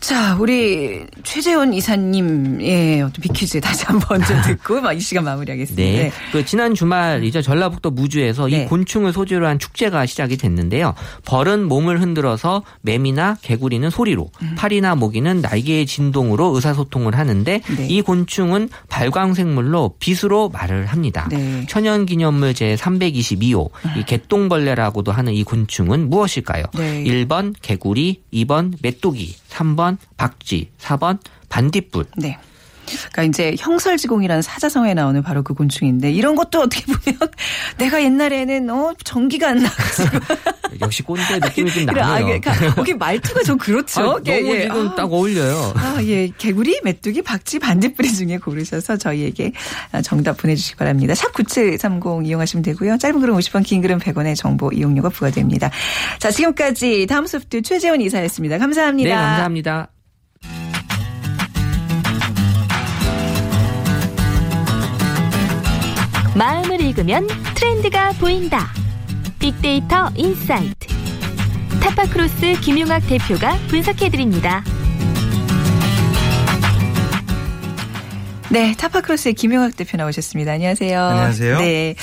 [0.00, 5.82] 자, 우리 최재원 이사님의 어떤 비퀴즈 다시 한번 좀 듣고 막 이 시간 마무리하겠습니다.
[5.82, 6.10] 네.
[6.32, 7.40] 그 지난 주말이죠.
[7.40, 8.64] 전라북도 무주에서 네.
[8.64, 10.94] 이 곤충을 소재로 한 축제가 시작이 됐는데요.
[11.24, 14.54] 벌은 몸을 흔들어서 매미나 개구리는 소리로, 음.
[14.58, 17.86] 팔이나 모기는 날개의 진동으로 의사소통을 하는데 네.
[17.86, 18.57] 이 곤충은
[18.88, 21.28] 발광생물로 빛으로 말을 합니다.
[21.30, 21.64] 네.
[21.68, 26.64] 천연기념물 제 322호 이 개똥벌레라고도 하는 이 곤충은 무엇일까요?
[26.74, 27.04] 네.
[27.04, 31.18] 1번 개구리, 2번 메뚜기, 3번 박쥐, 4번
[31.48, 32.06] 반딧불.
[32.16, 32.38] 네.
[33.12, 37.18] 그러니까 이제 형설지공이라는 사자성어에 나오는 바로 그 곤충인데 이런 것도 어떻게 보면
[37.78, 40.18] 내가 옛날에는 어 전기가 안 나가지고
[40.80, 42.36] 역시 꼰대 느낌이 좀 아, 나네요.
[42.36, 44.00] 이게 가- 이게 말투가 좀 그렇죠.
[44.00, 44.62] 아, 예, 너무 예.
[44.62, 44.94] 지금 아.
[44.94, 45.72] 딱 어울려요.
[45.76, 46.28] 아, 예.
[46.38, 49.52] 개구리, 메뚜기, 박쥐, 반딧불이 중에 고르셔서 저희에게
[50.04, 51.14] 정답 보내주시기 바랍니다.
[51.14, 52.98] 샵 9730 이용하시면 되고요.
[52.98, 55.70] 짧은 글은 50원, 긴 글은 100원의 정보 이용료가 부과됩니다.
[56.18, 58.58] 자, 지금까지 다음 소프트 최재원 이사였습니다.
[58.58, 59.08] 감사합니다.
[59.10, 59.88] 네, 감사합니다.
[66.38, 68.72] 마음을 읽으면 트렌드가 보인다.
[69.40, 70.86] 빅데이터 인사이트.
[71.82, 74.62] 타파크로스 김용학 대표가 분석해드립니다.
[78.50, 80.52] 네, 타파크로스의 김용학 대표 나오셨습니다.
[80.52, 81.02] 안녕하세요.
[81.02, 81.58] 안녕하세요.
[81.58, 81.96] 네.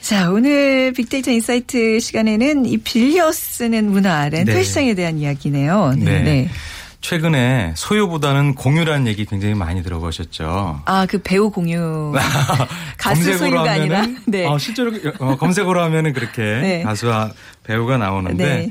[0.00, 4.62] 자, 오늘 빅데이터 인사이트 시간에는 이 빌려 쓰는 문화, 렌털 네.
[4.64, 5.94] 시장에 대한 이야기네요.
[5.96, 6.22] 네.
[6.22, 6.48] 네.
[7.00, 10.82] 최근에 소유보다는 공유라는 얘기 굉장히 많이 들어보셨죠.
[10.84, 12.12] 아, 그 배우 공유.
[12.98, 14.06] 가수 소유가 아니라.
[14.26, 14.46] 네.
[14.46, 16.82] 어, 실제로 어, 검색으로 하면은 그렇게 네.
[16.82, 17.30] 가수와
[17.64, 18.70] 배우가 나오는데 네.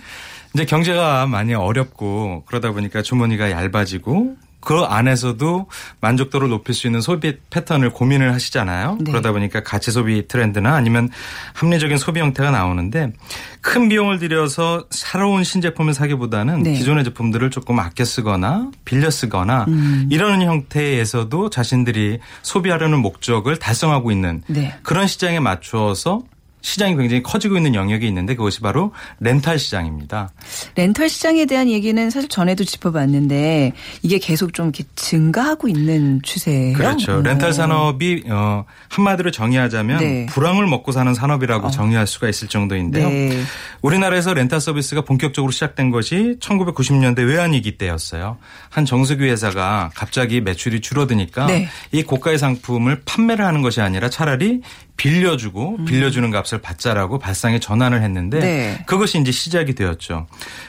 [0.53, 5.67] 이제 경제가 많이 어렵고 그러다 보니까 주머니가 얇아지고 그 안에서도
[6.01, 8.97] 만족도를 높일 수 있는 소비 패턴을 고민을 하시잖아요.
[8.99, 9.11] 네.
[9.11, 11.09] 그러다 보니까 가치 소비 트렌드나 아니면
[11.53, 13.13] 합리적인 소비 형태가 나오는데
[13.61, 16.73] 큰 비용을 들여서 새로운 신제품을 사기보다는 네.
[16.73, 20.07] 기존의 제품들을 조금 아껴 쓰거나 빌려 쓰거나 음.
[20.11, 24.75] 이런 형태에서도 자신들이 소비하려는 목적을 달성하고 있는 네.
[24.83, 26.23] 그런 시장에 맞추어서
[26.61, 30.31] 시장이 굉장히 커지고 있는 영역이 있는데 그것이 바로 렌탈 시장입니다.
[30.75, 36.77] 렌털 시장에 대한 얘기는 사실 전에도 짚어봤는데 이게 계속 좀 이렇게 증가하고 있는 추세예요.
[36.77, 37.17] 그렇죠.
[37.17, 37.23] 음.
[37.23, 40.25] 렌탈 산업이 어, 한마디로 정의하자면 네.
[40.27, 43.09] 불황을 먹고 사는 산업이라고 정의할 수가 있을 정도인데요.
[43.09, 43.41] 네.
[43.81, 48.37] 우리나라에서 렌탈 서비스가 본격적으로 시작된 것이 1990년대 외환위기 때였어요.
[48.69, 51.69] 한 정수기 회사가 갑자기 매출이 줄어드니까 네.
[51.91, 54.61] 이 고가의 상품을 판매를 하는 것이 아니라 차라리
[54.99, 58.83] 빌려주고 빌려주는 값을 받자라고 발상에 전환을 했는데 네.
[58.85, 60.27] 그것이 이제 시작이 되었죠.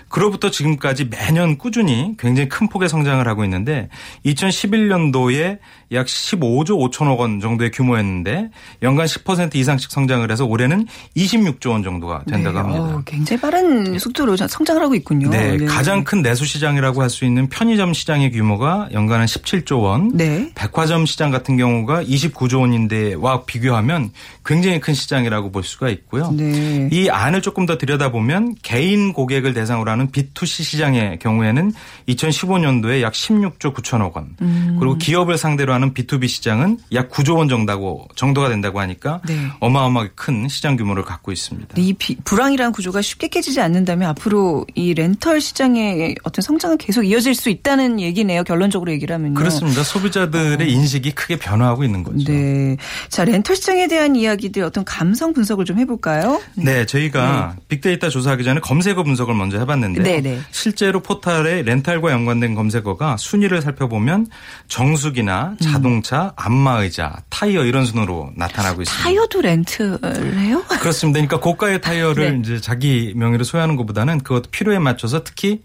[0.09, 3.89] 그로부터 지금까지 매년 꾸준히 굉장히 큰 폭의 성장을 하고 있는데
[4.25, 5.59] 2011년도에
[5.93, 8.51] 약 15조 5천억 원 정도의 규모였는데
[8.83, 12.63] 연간 10% 이상씩 성장을 해서 올해는 26조 원 정도가 된다고 네.
[12.63, 12.97] 합니다.
[12.97, 15.29] 어, 굉장히 빠른 속도로 성장을 하고 있군요.
[15.31, 20.17] 네, 가장 큰 내수 시장이라고 할 수 있는 편의점 시장의 규모가 연간은 17조 원.
[20.17, 20.51] 네.
[20.55, 24.11] 백화점 시장 같은 경우가 29조 원인데와 비교하면
[24.45, 26.31] 굉장히 큰 시장이라고 볼 수가 있고요.
[26.31, 26.89] 네.
[26.93, 31.73] 이 안을 조금 더 들여다보면 개인 고객을 대상으로 하는 B2C 시장의 경우에는
[32.09, 34.37] 2015년도에 약 16조 9천억 원.
[34.41, 34.77] 음.
[34.79, 39.37] 그리고 기업을 상대로 하는 B2B 시장은 약 9조 원 정도고 정도가 된다고 하니까 네.
[39.61, 41.75] 어마어마하게 큰 시장 규모를 갖고 있습니다.
[41.77, 47.35] 이 비- 불황이라는 구조가 쉽게 깨지지 않는다면 앞으로 이 렌털 시장의 어떤 성장은 계속 이어질
[47.35, 48.45] 수 있다는 얘기네요.
[48.45, 49.35] 결론적으로 얘기를 하면요.
[49.35, 49.83] 그렇습니다.
[49.83, 52.19] 소비자들의 인식이 크게 변화하고 있는 거죠.
[52.31, 52.35] 어.
[52.35, 52.77] 네.
[53.09, 56.41] 자, 렌털 시장에 대한 이야기들 어떤 감성 분석을 좀 해볼까요?
[56.55, 60.03] 네, 저희가 빅데이터 조사하기 전에 검색어 분석을 먼저 해봤는데요.
[60.05, 60.39] 네, 네.
[60.51, 64.27] 실제로 포털에 렌탈과 연관된 검색어가 순위를 살펴보면
[64.69, 69.03] 정수기나 자동차, 안마의자, 타이어 이런 순으로 나타나고 있습니다.
[69.03, 70.63] 타이어도 렌트를 해요?
[70.81, 71.19] 그렇습니다.
[71.19, 72.39] 그러니까 고가의 타이어를 네.
[72.41, 75.63] 이제 자기 명의로 소유하는 것보다는 그것 필요에 맞춰서 특히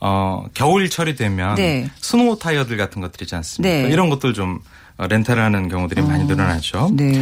[0.00, 1.90] 어 겨울철이 되면 네.
[2.00, 3.88] 스노우 타이어들 같은 것들이지 않습니까?
[3.88, 3.92] 네.
[3.92, 6.90] 이런 것들 좀 어, 렌탈하는 경우들이 많이 늘어나죠.
[6.92, 7.14] 네.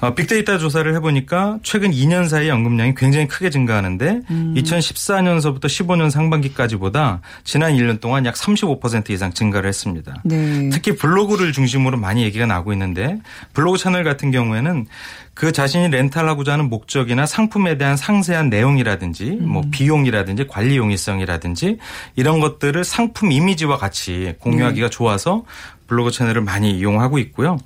[0.00, 4.54] 어, 빅데이터 조사를 해보니까 최근 2년 사이 언급량이 굉장히 크게 증가하는데 음.
[4.56, 10.20] 2014년서부터 15년 상반기까지보다 지난 1년 동안 약 35% 이상 증가를 했습니다.
[10.24, 10.68] 네.
[10.70, 13.18] 특히 블로그를 중심으로 많이 얘기가 나오고 있는데
[13.54, 14.86] 블로그 채널 같은 경우에는
[15.34, 19.48] 그 자신이 렌탈하고자 하는 목적이나 상품에 대한 상세한 내용이라든지 음.
[19.48, 21.78] 뭐 비용이라든지 관리 용이성이라든지
[22.16, 24.90] 이런 것들을 상품 이미지와 같이 공유하기가 네.
[24.90, 25.44] 좋아서
[25.92, 27.58] 블로그 채널을 많이 이용하고 있고요.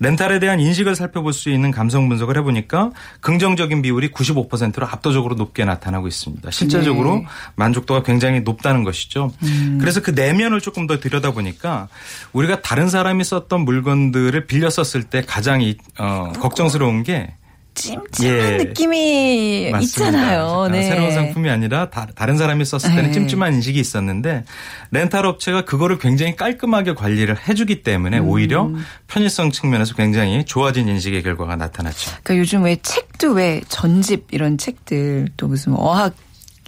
[0.00, 6.08] 렌탈에 대한 인식을 살펴볼 수 있는 감성 분석을 해보니까 긍정적인 비율이 95%로 압도적으로 높게 나타나고
[6.08, 6.50] 있습니다.
[6.50, 7.26] 실제적으로 네.
[7.56, 9.30] 만족도가 굉장히 높다는 것이죠.
[9.78, 11.88] 그래서 그 내면을 조금 더 들여다보니까
[12.32, 17.34] 우리가 다른 사람이 썼던 물건들을 빌려 썼을 때 가장 이, 어, 걱정스러운 게
[17.76, 18.56] 찜찜한 예.
[18.56, 20.08] 느낌이 맞습니다.
[20.08, 20.62] 있잖아요.
[20.62, 20.82] 아, 네.
[20.82, 23.12] 새로운 상품이 아니라 다, 른 사람이 썼을 때는 네.
[23.12, 24.44] 찜찜한 인식이 있었는데
[24.90, 28.28] 렌탈 업체가 그거를 굉장히 깔끔하게 관리를 해주기 때문에 음.
[28.28, 28.70] 오히려
[29.06, 32.10] 편의성 측면에서 굉장히 좋아진 인식의 결과가 나타났죠.
[32.24, 36.14] 그러니까 요즘 왜 책도 왜 전집 이런 책들 또 무슨 어학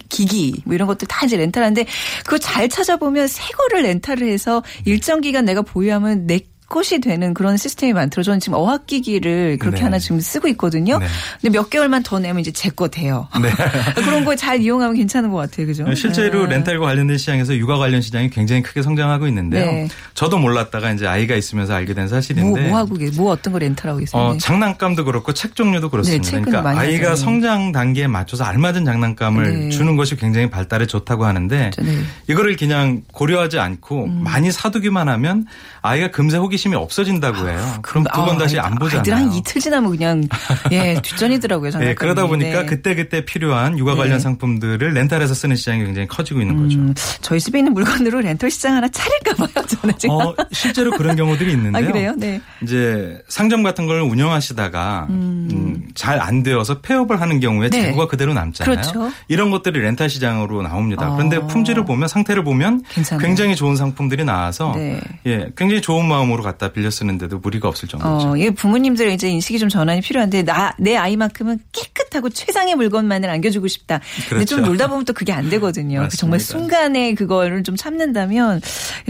[0.09, 1.85] 기기 뭐 이런 것들 다 이제 렌탈하는데
[2.25, 7.57] 그거 잘 찾아보면 새 거를 렌탈을 해서 일정 기간 내가 보유하면 내 것이 되는 그런
[7.57, 8.23] 시스템이 많더라고요.
[8.23, 9.83] 저는 지금 어학기기를 그렇게 네.
[9.83, 10.99] 하나 지금 쓰고 있거든요.
[10.99, 11.07] 네.
[11.41, 13.27] 근데 몇 개월만 더 내면 이제 제 거 돼요.
[13.41, 13.49] 네.
[13.95, 15.65] 그런 거 잘 이용하면 괜찮은 것 같아요.
[15.67, 15.83] 그죠?
[15.95, 16.55] 실제로 네.
[16.55, 19.65] 렌탈과 관련된 시장에서 육아 관련 시장이 굉장히 크게 성장하고 있는데요.
[19.65, 19.87] 네.
[20.13, 22.67] 저도 몰랐다가 이제 아이가 있으면서 알게 된 뭐, 사실인데.
[22.69, 23.21] 뭐 하고 계세요?
[23.21, 24.21] 뭐 어떤 거 렌탈하고 계세요?
[24.21, 24.37] 어, 네.
[24.39, 26.31] 장난감도 그렇고 책 종류도 그렇습니다.
[26.31, 27.23] 네, 그러니까 아이가 하죠.
[27.23, 29.69] 성장 단계에 맞춰서 알맞은 장난감을 네.
[29.69, 31.83] 주는 것이 굉장히 발달에 좋다고 하는데 네.
[31.83, 32.07] 음.
[32.27, 35.45] 이거를 그냥 고려하지 않고 많이 사두기만 하면
[35.81, 37.79] 아이가 금세 호기 심이 없어진다고 해요.
[37.81, 38.99] 그럼 두번 아, 다시 안 보잖아요.
[38.99, 40.23] 아이들 한 이틀 지나면 그냥
[40.71, 41.67] 예 뒷전이더라고요.
[41.69, 41.95] 네, 장난감이.
[41.95, 42.65] 그러다 보니까 네.
[42.65, 44.19] 그때 그때 필요한 육아 관련 네.
[44.19, 46.77] 상품들을 렌탈해서 쓰는 시장이 굉장히 커지고 있는 거죠.
[46.77, 49.65] 음, 저희 집에 있는 물건으로 렌털 시장 하나 차릴까 봐요.
[49.65, 50.15] 저는 지금.
[50.15, 51.83] 어, 실제로 그런 경우들이 있는데요.
[51.83, 52.13] 아 그래요?
[52.17, 52.41] 네.
[52.61, 57.83] 이제 상점 같은 걸 운영하시다가 음, 잘안 되어서 폐업을 하는 경우에 네.
[57.83, 58.75] 재고가 그대로 남잖아요.
[58.75, 59.11] 그렇죠.
[59.27, 61.09] 이런 것들이 렌탈 시장으로 나옵니다.
[61.15, 61.47] 그런데 아.
[61.47, 63.25] 품질을 보면 상태를 보면 괜찮아요.
[63.25, 64.99] 굉장히 좋은 상품들이 나와서 네.
[65.25, 68.29] 예, 굉장히 좋은 마음으로 갖다 빌려 쓰는데도 무리가 없을 정도죠.
[68.31, 73.67] 어, 이게 부모님들의 이제 인식이 좀 전환이 필요한데 나 내 아이만큼은 깨끗하고 최상의 물건만을 안겨주고
[73.67, 73.99] 싶다.
[74.29, 74.69] 근데 좀 그렇죠.
[74.71, 76.07] 놀다 보면 또 그게 안 되거든요.
[76.09, 76.39] 그 정말.
[76.39, 78.61] 순간에 그거를 좀 참는다면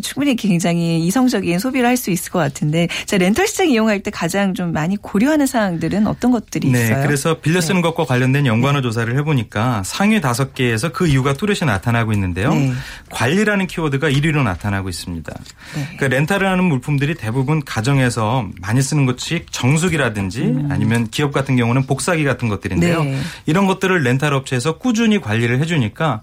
[0.01, 4.53] 충분히 굉장히 이성적인 소비를 할 수 있을 것 같은데 자 렌털 시장 이용할 때 가장
[4.53, 7.03] 좀 많이 고려하는 사항들은 어떤 것들이 네, 있어요?
[7.05, 12.13] 그래서 빌려 쓰는 것과 관련된 연관어 조사를 해보니까 상위 다섯 개에서 그 이유가 뚜렷이 나타나고
[12.13, 12.53] 있는데요.
[12.53, 12.71] 네.
[13.09, 15.33] 관리라는 키워드가 1위로 나타나고 있습니다.
[15.75, 15.97] 네.
[15.97, 21.85] 그 렌탈을 하는 물품들이 대 부분 가정에서 많이 쓰는 것이 정수기라든지 아니면 기업 같은 경우는
[21.85, 23.01] 복사기 같은 것들인데요.
[23.01, 23.11] 음.
[23.11, 23.19] 네.
[23.45, 26.21] 이런 것들을 렌탈 업체에서 꾸준히 관리를 해주니까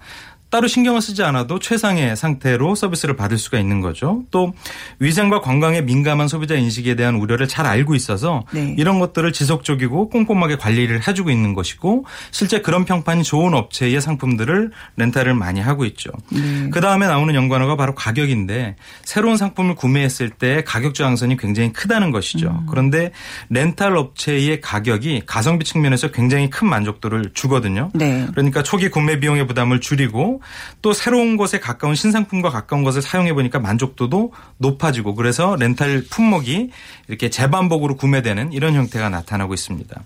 [0.57, 4.23] 따로 신경을 쓰지 않아도 최상의 상태로 서비스를 받을 수가 있는 거죠.
[4.31, 4.55] 또
[5.01, 8.75] 위생과 건강에 민감한 소비자 인식에 대한 우려를 잘 알고 있어서 네.
[8.79, 15.35] 이런 것들을 지속적이고 꼼꼼하게 관리를 해주고 있는 것이고 실제 그런 평판이 좋은 업체의 상품들을 렌탈을
[15.35, 16.11] 많이 하고 있죠.
[16.33, 16.71] 네.
[16.71, 22.49] 그 다음에 나오는 연관어가 바로 가격인데 새로운 상품을 구매했을 때 가격 저항선이 굉장히 크다는 것이죠.
[22.49, 22.67] 음.
[22.71, 23.13] 그런데
[23.51, 27.91] 렌탈 업체의 가격이 가성비 측면에서 굉장히 큰 만족도를 주거든요.
[27.93, 28.27] 네.
[28.31, 30.41] 그러니까 초기 구매 비용의 부담을 줄이고
[30.83, 36.71] 또 새로운 것에 가까운 신상품과 가까운 것을 사용해 보니까 만족도도 높아지고 그래서 렌탈 품목이
[37.09, 40.03] 이렇게 재반복으로 구매되는 이런 형태가 나타나고 있습니다.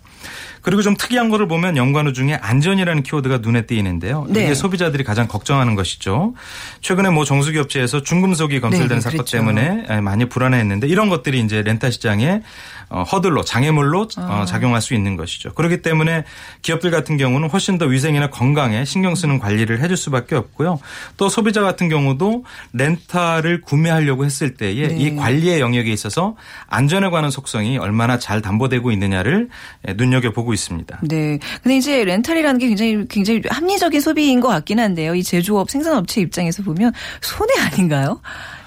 [0.63, 4.27] 그리고 좀 특이한 거를 보면 연관어 중에 안전이라는 키워드가 눈에 띄는데요.
[4.29, 4.45] 네.
[4.45, 6.35] 이게 소비자들이 가장 걱정하는 것이죠.
[6.81, 9.39] 최근에 뭐 정수기업체에서 중금속이 검출된 네, 네, 사건 그랬죠.
[9.39, 12.43] 때문에 예, 많이 불안해했는데 이런 것들이 이제 렌탈 시장에
[12.91, 14.41] 어, 허들로 장애물로 아.
[14.41, 15.53] 어, 작용할 수 있는 것이죠.
[15.55, 16.25] 그렇기 때문에
[16.63, 20.81] 기업들 같은 경우는 훨씬 더 위생이나 건강에 신경 쓰는 관리를 해줄 수밖에 없고요.
[21.17, 24.97] 또 소비자 같은 경우도 렌탈을 구매하려고 했을 때에 네.
[24.97, 29.49] 이 관리의 영역에 있어서 안전에 관한 속성이 얼마나 잘 담보되고 있느냐를
[29.87, 31.01] 예, 눈여겨보고 있습니다.
[31.03, 31.39] 네.
[31.63, 35.15] 근데 이제 렌탈이라는 게 굉장히 굉장히 합리적인 소비인 것 같긴 한데요.
[35.15, 38.21] 이 제조업 생산업체 입장에서 보면 손해 아닌가요?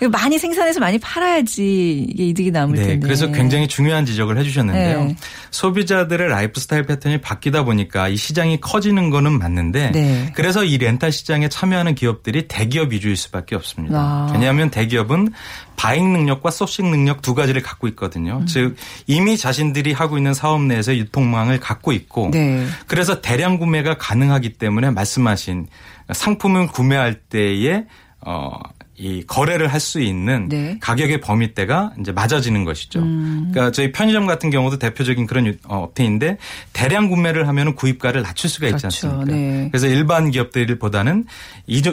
[0.10, 3.00] 많이 생산해서 많이 팔아야지 이게 이득이 남을 네, 텐데.
[3.00, 5.04] 그래서 굉장히 중요한 지적을 해주셨는데요.
[5.06, 5.16] 네.
[5.52, 10.32] 소비자들의 라이프 스타일 패턴이 바뀌다 보니까 이 시장이 커지는 거는 맞는데 네.
[10.36, 13.98] 그래서 이 렌탈 시장에 참여하는 기업들이 대기업 위주일 수밖에 없습니다.
[13.98, 14.32] 아.
[14.34, 15.30] 왜냐하면 대기업은
[15.76, 18.40] 바잉 능력과 소싱 능력 두 가지를 갖고 있거든요.
[18.42, 18.46] 음.
[18.46, 18.76] 즉
[19.08, 22.66] 이미 자신들이 하고 있는 사업 내에서 유통망을 갖고 있고 네.
[22.88, 25.68] 그래서 대량 구매가 가능하기 때문에 말씀하신
[26.12, 27.86] 상품을 구매할 때에
[28.26, 28.60] 어,
[28.96, 30.78] 이 거래를 할 수 있는 네.
[30.80, 33.00] 가격의 범위대가 이제 맞아지는 것이죠.
[33.00, 33.50] 음.
[33.52, 36.38] 그러니까 저희 편의점 같은 경우도 대표적인 그런 유- 어, 업체인데
[36.74, 39.08] 대량 구매를 하면 구입가를 낮출 수가 있지 그렇죠.
[39.08, 39.26] 않습니까?
[39.26, 39.68] 네.
[39.72, 41.26] 그래서 일반 기업들보다는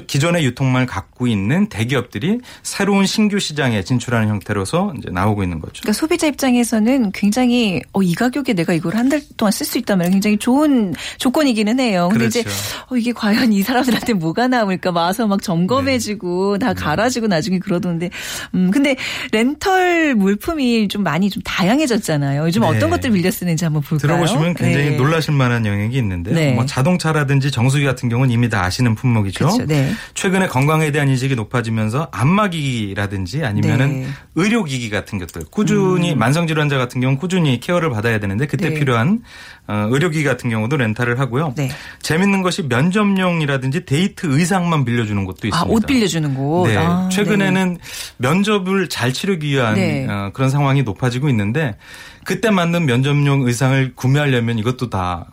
[0.07, 5.81] 기존의 유통망을 갖고 있는 대기업들이 새로운 신규 시장에 진출하는 형태로서 이제 나오고 있는 거죠.
[5.83, 10.11] 그러니까 소비자 입장에서는 굉장히 어, 이 가격에 내가 이걸 한 달 동안 쓸 수 있다면
[10.13, 12.09] 굉장히 좋은 조건이기는 해요.
[12.13, 12.59] 근데 이제 그렇죠.
[12.91, 18.11] 어, 이게 과연 이 사람들한테 뭐가 남을까 와서 막 점검해주고 다 갈아지고 나중에 그러던데
[18.55, 18.97] 음 근데
[19.33, 22.45] 렌털 물품이 좀 많이 좀 다양해졌잖아요.
[22.45, 22.69] 요즘 네.
[22.69, 23.99] 어떤 것들 빌려 쓰는지 한번 볼까요?
[23.99, 24.97] 들어보시면 굉장히 네.
[24.97, 26.35] 놀라실 만한 영역이 있는데요.
[26.35, 26.53] 네.
[26.53, 29.47] 뭐 자동차라든지 정수기 같은 경우는 이미 다 아시는 품목이죠.
[29.47, 29.67] 그렇죠.
[29.67, 29.93] 네.
[30.15, 34.07] 최근에 건강에 대한 인식이 높아지면서 안마기기라든지 아니면은 네.
[34.07, 34.15] 음.
[34.35, 38.75] 의료기기 같은 것들 꾸준히 만성질환자 같은 경우는 꾸준히 케어를 받아야 되는데 그때 네.
[38.79, 39.21] 필요한
[39.67, 41.55] 어, 의료기기 같은 경우도 렌탈을 하고요.
[41.57, 41.71] 네.
[42.03, 45.59] 재밌는 것이 면접용이라든지 데이트 의상만 빌려주는 곳도 있습니다.
[45.61, 46.67] 아, 옷 빌려주는 곳.
[46.67, 46.75] 네.
[46.87, 47.79] 아, 최근에는
[48.19, 50.07] 면접을 잘 치르기 위한 네.
[50.09, 51.77] 어, 그런 상황이 높아지고 있는데
[52.25, 55.27] 그때 맞는 면접용 의상을 구매하려면 이것도 다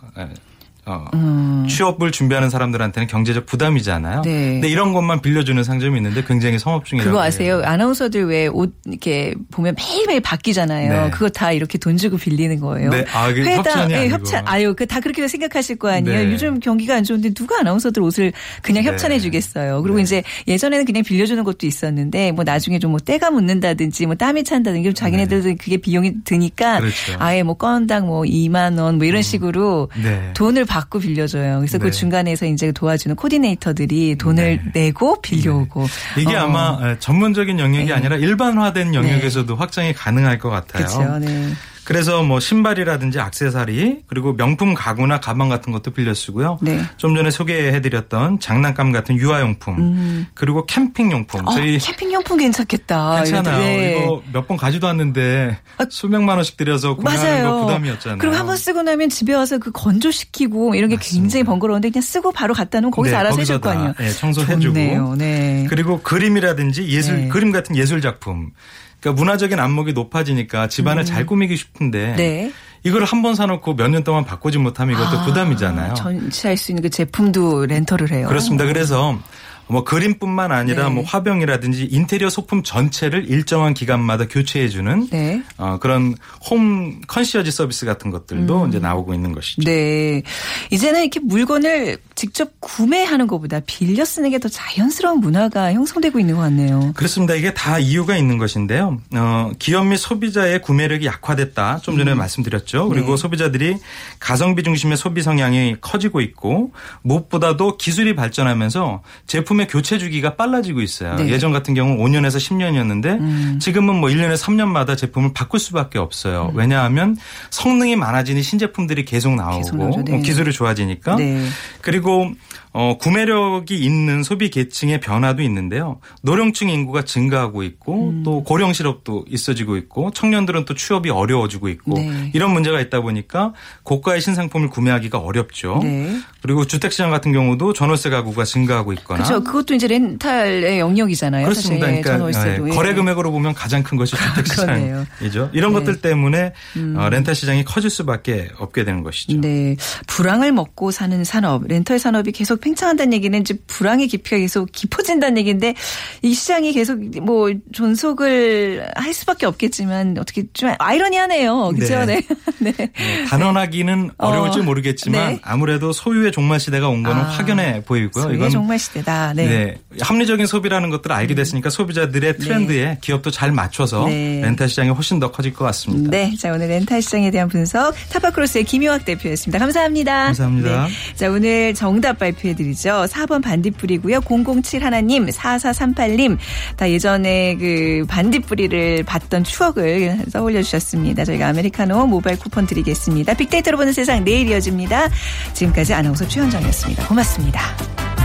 [0.87, 4.19] 에, 어, 취업을 준비하는 사람들한테는 경제적 부담이잖아요.
[4.19, 4.21] 음.
[4.23, 4.51] 네.
[4.53, 7.55] 근데 이런 것만 빌려주는 상점이 있는데 굉장히 성업 중이라고 그거 아세요?
[7.57, 7.61] 해요.
[7.65, 11.03] 아나운서들 왜 옷 이렇게 보면 매일매일 바뀌잖아요.
[11.05, 11.09] 네.
[11.11, 12.89] 그거 다 이렇게 돈 주고 빌리는 거예요.
[12.89, 13.05] 네.
[13.13, 14.13] 아, 그게 협찬이 예, 아니고.
[14.15, 14.43] 협찬.
[14.47, 16.23] 아유, 그 다 그렇게 생각하실 거 아니에요.
[16.25, 16.31] 네.
[16.31, 18.89] 요즘 경기가 안 좋은데 누가 아나운서들 옷을 그냥 네.
[18.89, 19.81] 협찬해 주겠어요.
[19.81, 20.03] 그리고 네.
[20.03, 24.81] 이제 예전에는 그냥 빌려주는 것도 있었는데 뭐 나중에 좀 뭐 때가 묻는다든지 뭐 땀이 찬다든지
[24.83, 26.79] 그럼 자기네들도 그게 비용이 드니까 네.
[26.79, 27.15] 그렇죠.
[27.19, 30.31] 아예 뭐 건당 뭐 2만 원 뭐 이런 식으로 네.
[30.35, 31.57] 돈을 받고 빌려줘요.
[31.57, 31.91] 그래서 그 네.
[31.91, 35.85] 중간에서 이제 도와주는 코디네이터들이 돈을 내고 빌려오고
[36.17, 36.43] 이게 어.
[36.43, 37.93] 아마 에, 전문적인 영역이 네.
[37.93, 40.85] 아니라 일반화된 영역에서도 확장이 가능할 것 같아요.
[40.85, 41.19] 그렇죠.
[41.19, 41.49] 네.
[41.87, 46.57] 그래서 뭐 신발이라든지 액세서리 그리고 명품 가구나 가방 같은 것도 빌려 쓰고요.
[46.61, 46.81] 네.
[46.97, 53.23] 좀 전에 소개해드렸던 장난감 같은 유아용품 그리고 캠핑용품 어, 저희 캠핑용품 괜찮겠다.
[53.23, 53.57] 괜찮아요.
[53.59, 54.01] 네.
[54.03, 55.57] 이거 몇 번 가지도 않는데
[55.89, 58.17] 수백만 원씩 들여서 구매하는 거 부담이었잖아요.
[58.19, 61.21] 그리고 한 번 쓰고 나면 집에 와서 그 건조시키고 이런 게 맞습니다.
[61.21, 63.93] 굉장히 번거로운데 그냥 쓰고 바로 갖다 놓으면 거기서 네, 알아서 거기서 해줄 거 다, 아니에요.
[64.01, 65.15] 예, 청소해주고.
[65.17, 65.65] 네.
[65.69, 67.27] 그리고 그림이라든지 예술 네.
[67.29, 68.51] 그림 같은 예술 작품.
[68.99, 72.15] 그러니까 문화적인 안목이 높아지니까 집안을 잘 꾸미기 싶은데 음.
[72.15, 72.51] 네.
[72.83, 75.93] 이걸 한 번 사놓고 몇 년 동안 바꾸지 못하면 이것도 아, 부담이잖아요.
[75.95, 78.27] 전시할 수 있는 그 제품도 렌터를 해요.
[78.27, 78.65] 그렇습니다.
[78.65, 79.19] 그래서
[79.67, 80.95] 뭐 그림뿐만 아니라 네.
[80.95, 85.43] 뭐 화병이라든지 인테리어 소품 전체를 일정한 기간마다 교체해주는 네.
[85.57, 86.15] 어, 그런
[86.49, 88.69] 홈 컨시어지 서비스 같은 것들도 음.
[88.69, 89.63] 이제 나오고 있는 것이죠.
[89.63, 90.23] 네.
[90.71, 96.41] 이제는 이렇게 물건을 직접 구매하는 것보다 빌려 쓰는 게 더 자연스러운 문화가 형성되고 있는 것
[96.41, 96.93] 같네요.
[96.95, 97.33] 그렇습니다.
[97.33, 98.99] 이게 다 이유가 있는 것인데요.
[99.15, 101.79] 어, 기업 및 소비자의 구매력이 약화됐다.
[101.81, 102.89] 좀 전에 말씀드렸죠.
[102.89, 103.15] 그리고 음.
[103.15, 103.17] 네.
[103.17, 103.77] 소비자들이
[104.19, 111.15] 가성비 중심의 소비 성향이 커지고 있고 무엇보다도 기술이 발전하면서 제품 의 교체 주기가 빨라지고 있어요.
[111.15, 111.23] 네.
[111.23, 111.29] 음.
[111.29, 116.51] 예전 같은 경우 5년에서 10년이었는데 지금은 뭐 1년에 3년마다 제품을 바꿀 수밖에 없어요.
[116.55, 117.15] 왜냐하면
[117.49, 120.03] 성능이 많아지니 신제품들이 계속 나오고 계속.
[120.03, 120.15] 네.
[120.15, 121.45] 어, 기술이 좋아지니까 네.
[121.81, 122.31] 그리고
[122.79, 125.99] 어, 구매력이 있는 소비 계층의 변화도 있는데요.
[126.21, 128.21] 노령층 인구가 증가하고 있고 음.
[128.23, 132.29] 또 고령 실업도 있어지고 있고 청년들은 또 취업이 어려워지고 있고 네.
[132.35, 135.79] 이런 문제가 있다 보니까 고가의 신상품을 구매하기가 어렵죠.
[135.81, 136.19] 네.
[136.43, 139.43] 그리고 주택 시장 같은 경우도 전월세 가구가 증가하고 있거나 그렇죠.
[139.43, 141.45] 그것도 이제 렌탈의 영역이잖아요.
[141.45, 141.87] 그렇습니다.
[141.87, 142.03] 사실.
[142.03, 142.67] 그러니까 전월세도.
[142.67, 142.75] 예, 예.
[142.75, 144.45] 거래 금액으로 보면 가장 큰 것이 주택.
[144.45, 145.49] 시장이죠.
[145.57, 145.79] 이런 네.
[145.79, 146.53] 것들 때문에
[146.95, 149.41] 어, 렌탈 시장이 커질 수밖에 없게 되는 것이죠.
[149.41, 149.75] 네.
[150.05, 155.73] 불황을 먹고 사는 산업, 렌털 산업이 계속 팽창한다는 얘기는 이제 불황의 깊이가 계속 깊어진다는 얘기인데
[156.21, 161.71] 이 시장이 계속 뭐 존속을 할 수밖에 없겠지만 어떻게 좀 아이러니하네요.
[161.77, 162.05] 그죠?
[162.05, 162.21] 네.
[162.59, 162.73] 네.
[162.77, 165.39] 네, 단언하기는 어, 어려울지 모르겠지만 네.
[165.43, 168.23] 아무래도 소유의 종말 시대가 온 거는 아, 확연해 보이고요.
[168.23, 169.33] 소유의 종말 시대다.
[169.33, 169.47] 네.
[169.47, 169.77] 네.
[170.01, 174.41] 합리적인 소비라는 것들을 알게 됐으니까 소비자들의 트렌드에 기업도 잘 맞춰서 네.
[174.41, 176.09] 렌탈 시장이 훨씬 더 커질 것 같습니다.
[176.09, 176.35] 네.
[176.37, 179.59] 자, 오늘 렌탈 시장에 대한 분석 타파크로스의 김효학 대표였습니다.
[179.59, 180.25] 감사합니다.
[180.25, 180.87] 감사합니다.
[180.87, 181.15] 네.
[181.15, 183.05] 자, 오늘 정답 발표해 드리죠.
[183.07, 184.19] 4번 반딧불이고요.
[184.21, 186.37] 007 하나님, 4438님.
[186.75, 191.23] 다 예전에 그 반딧불이를 봤던 추억을 떠올려 주셨습니다.
[191.23, 193.33] 저희가 아메리카노 모바일 쿠폰 드리겠습니다.
[193.35, 195.07] 빅데이터로 보는 세상 내일 이어집니다.
[195.53, 197.07] 지금까지 아나운서 최현정이었습니다.
[197.07, 198.16] 고맙습니다.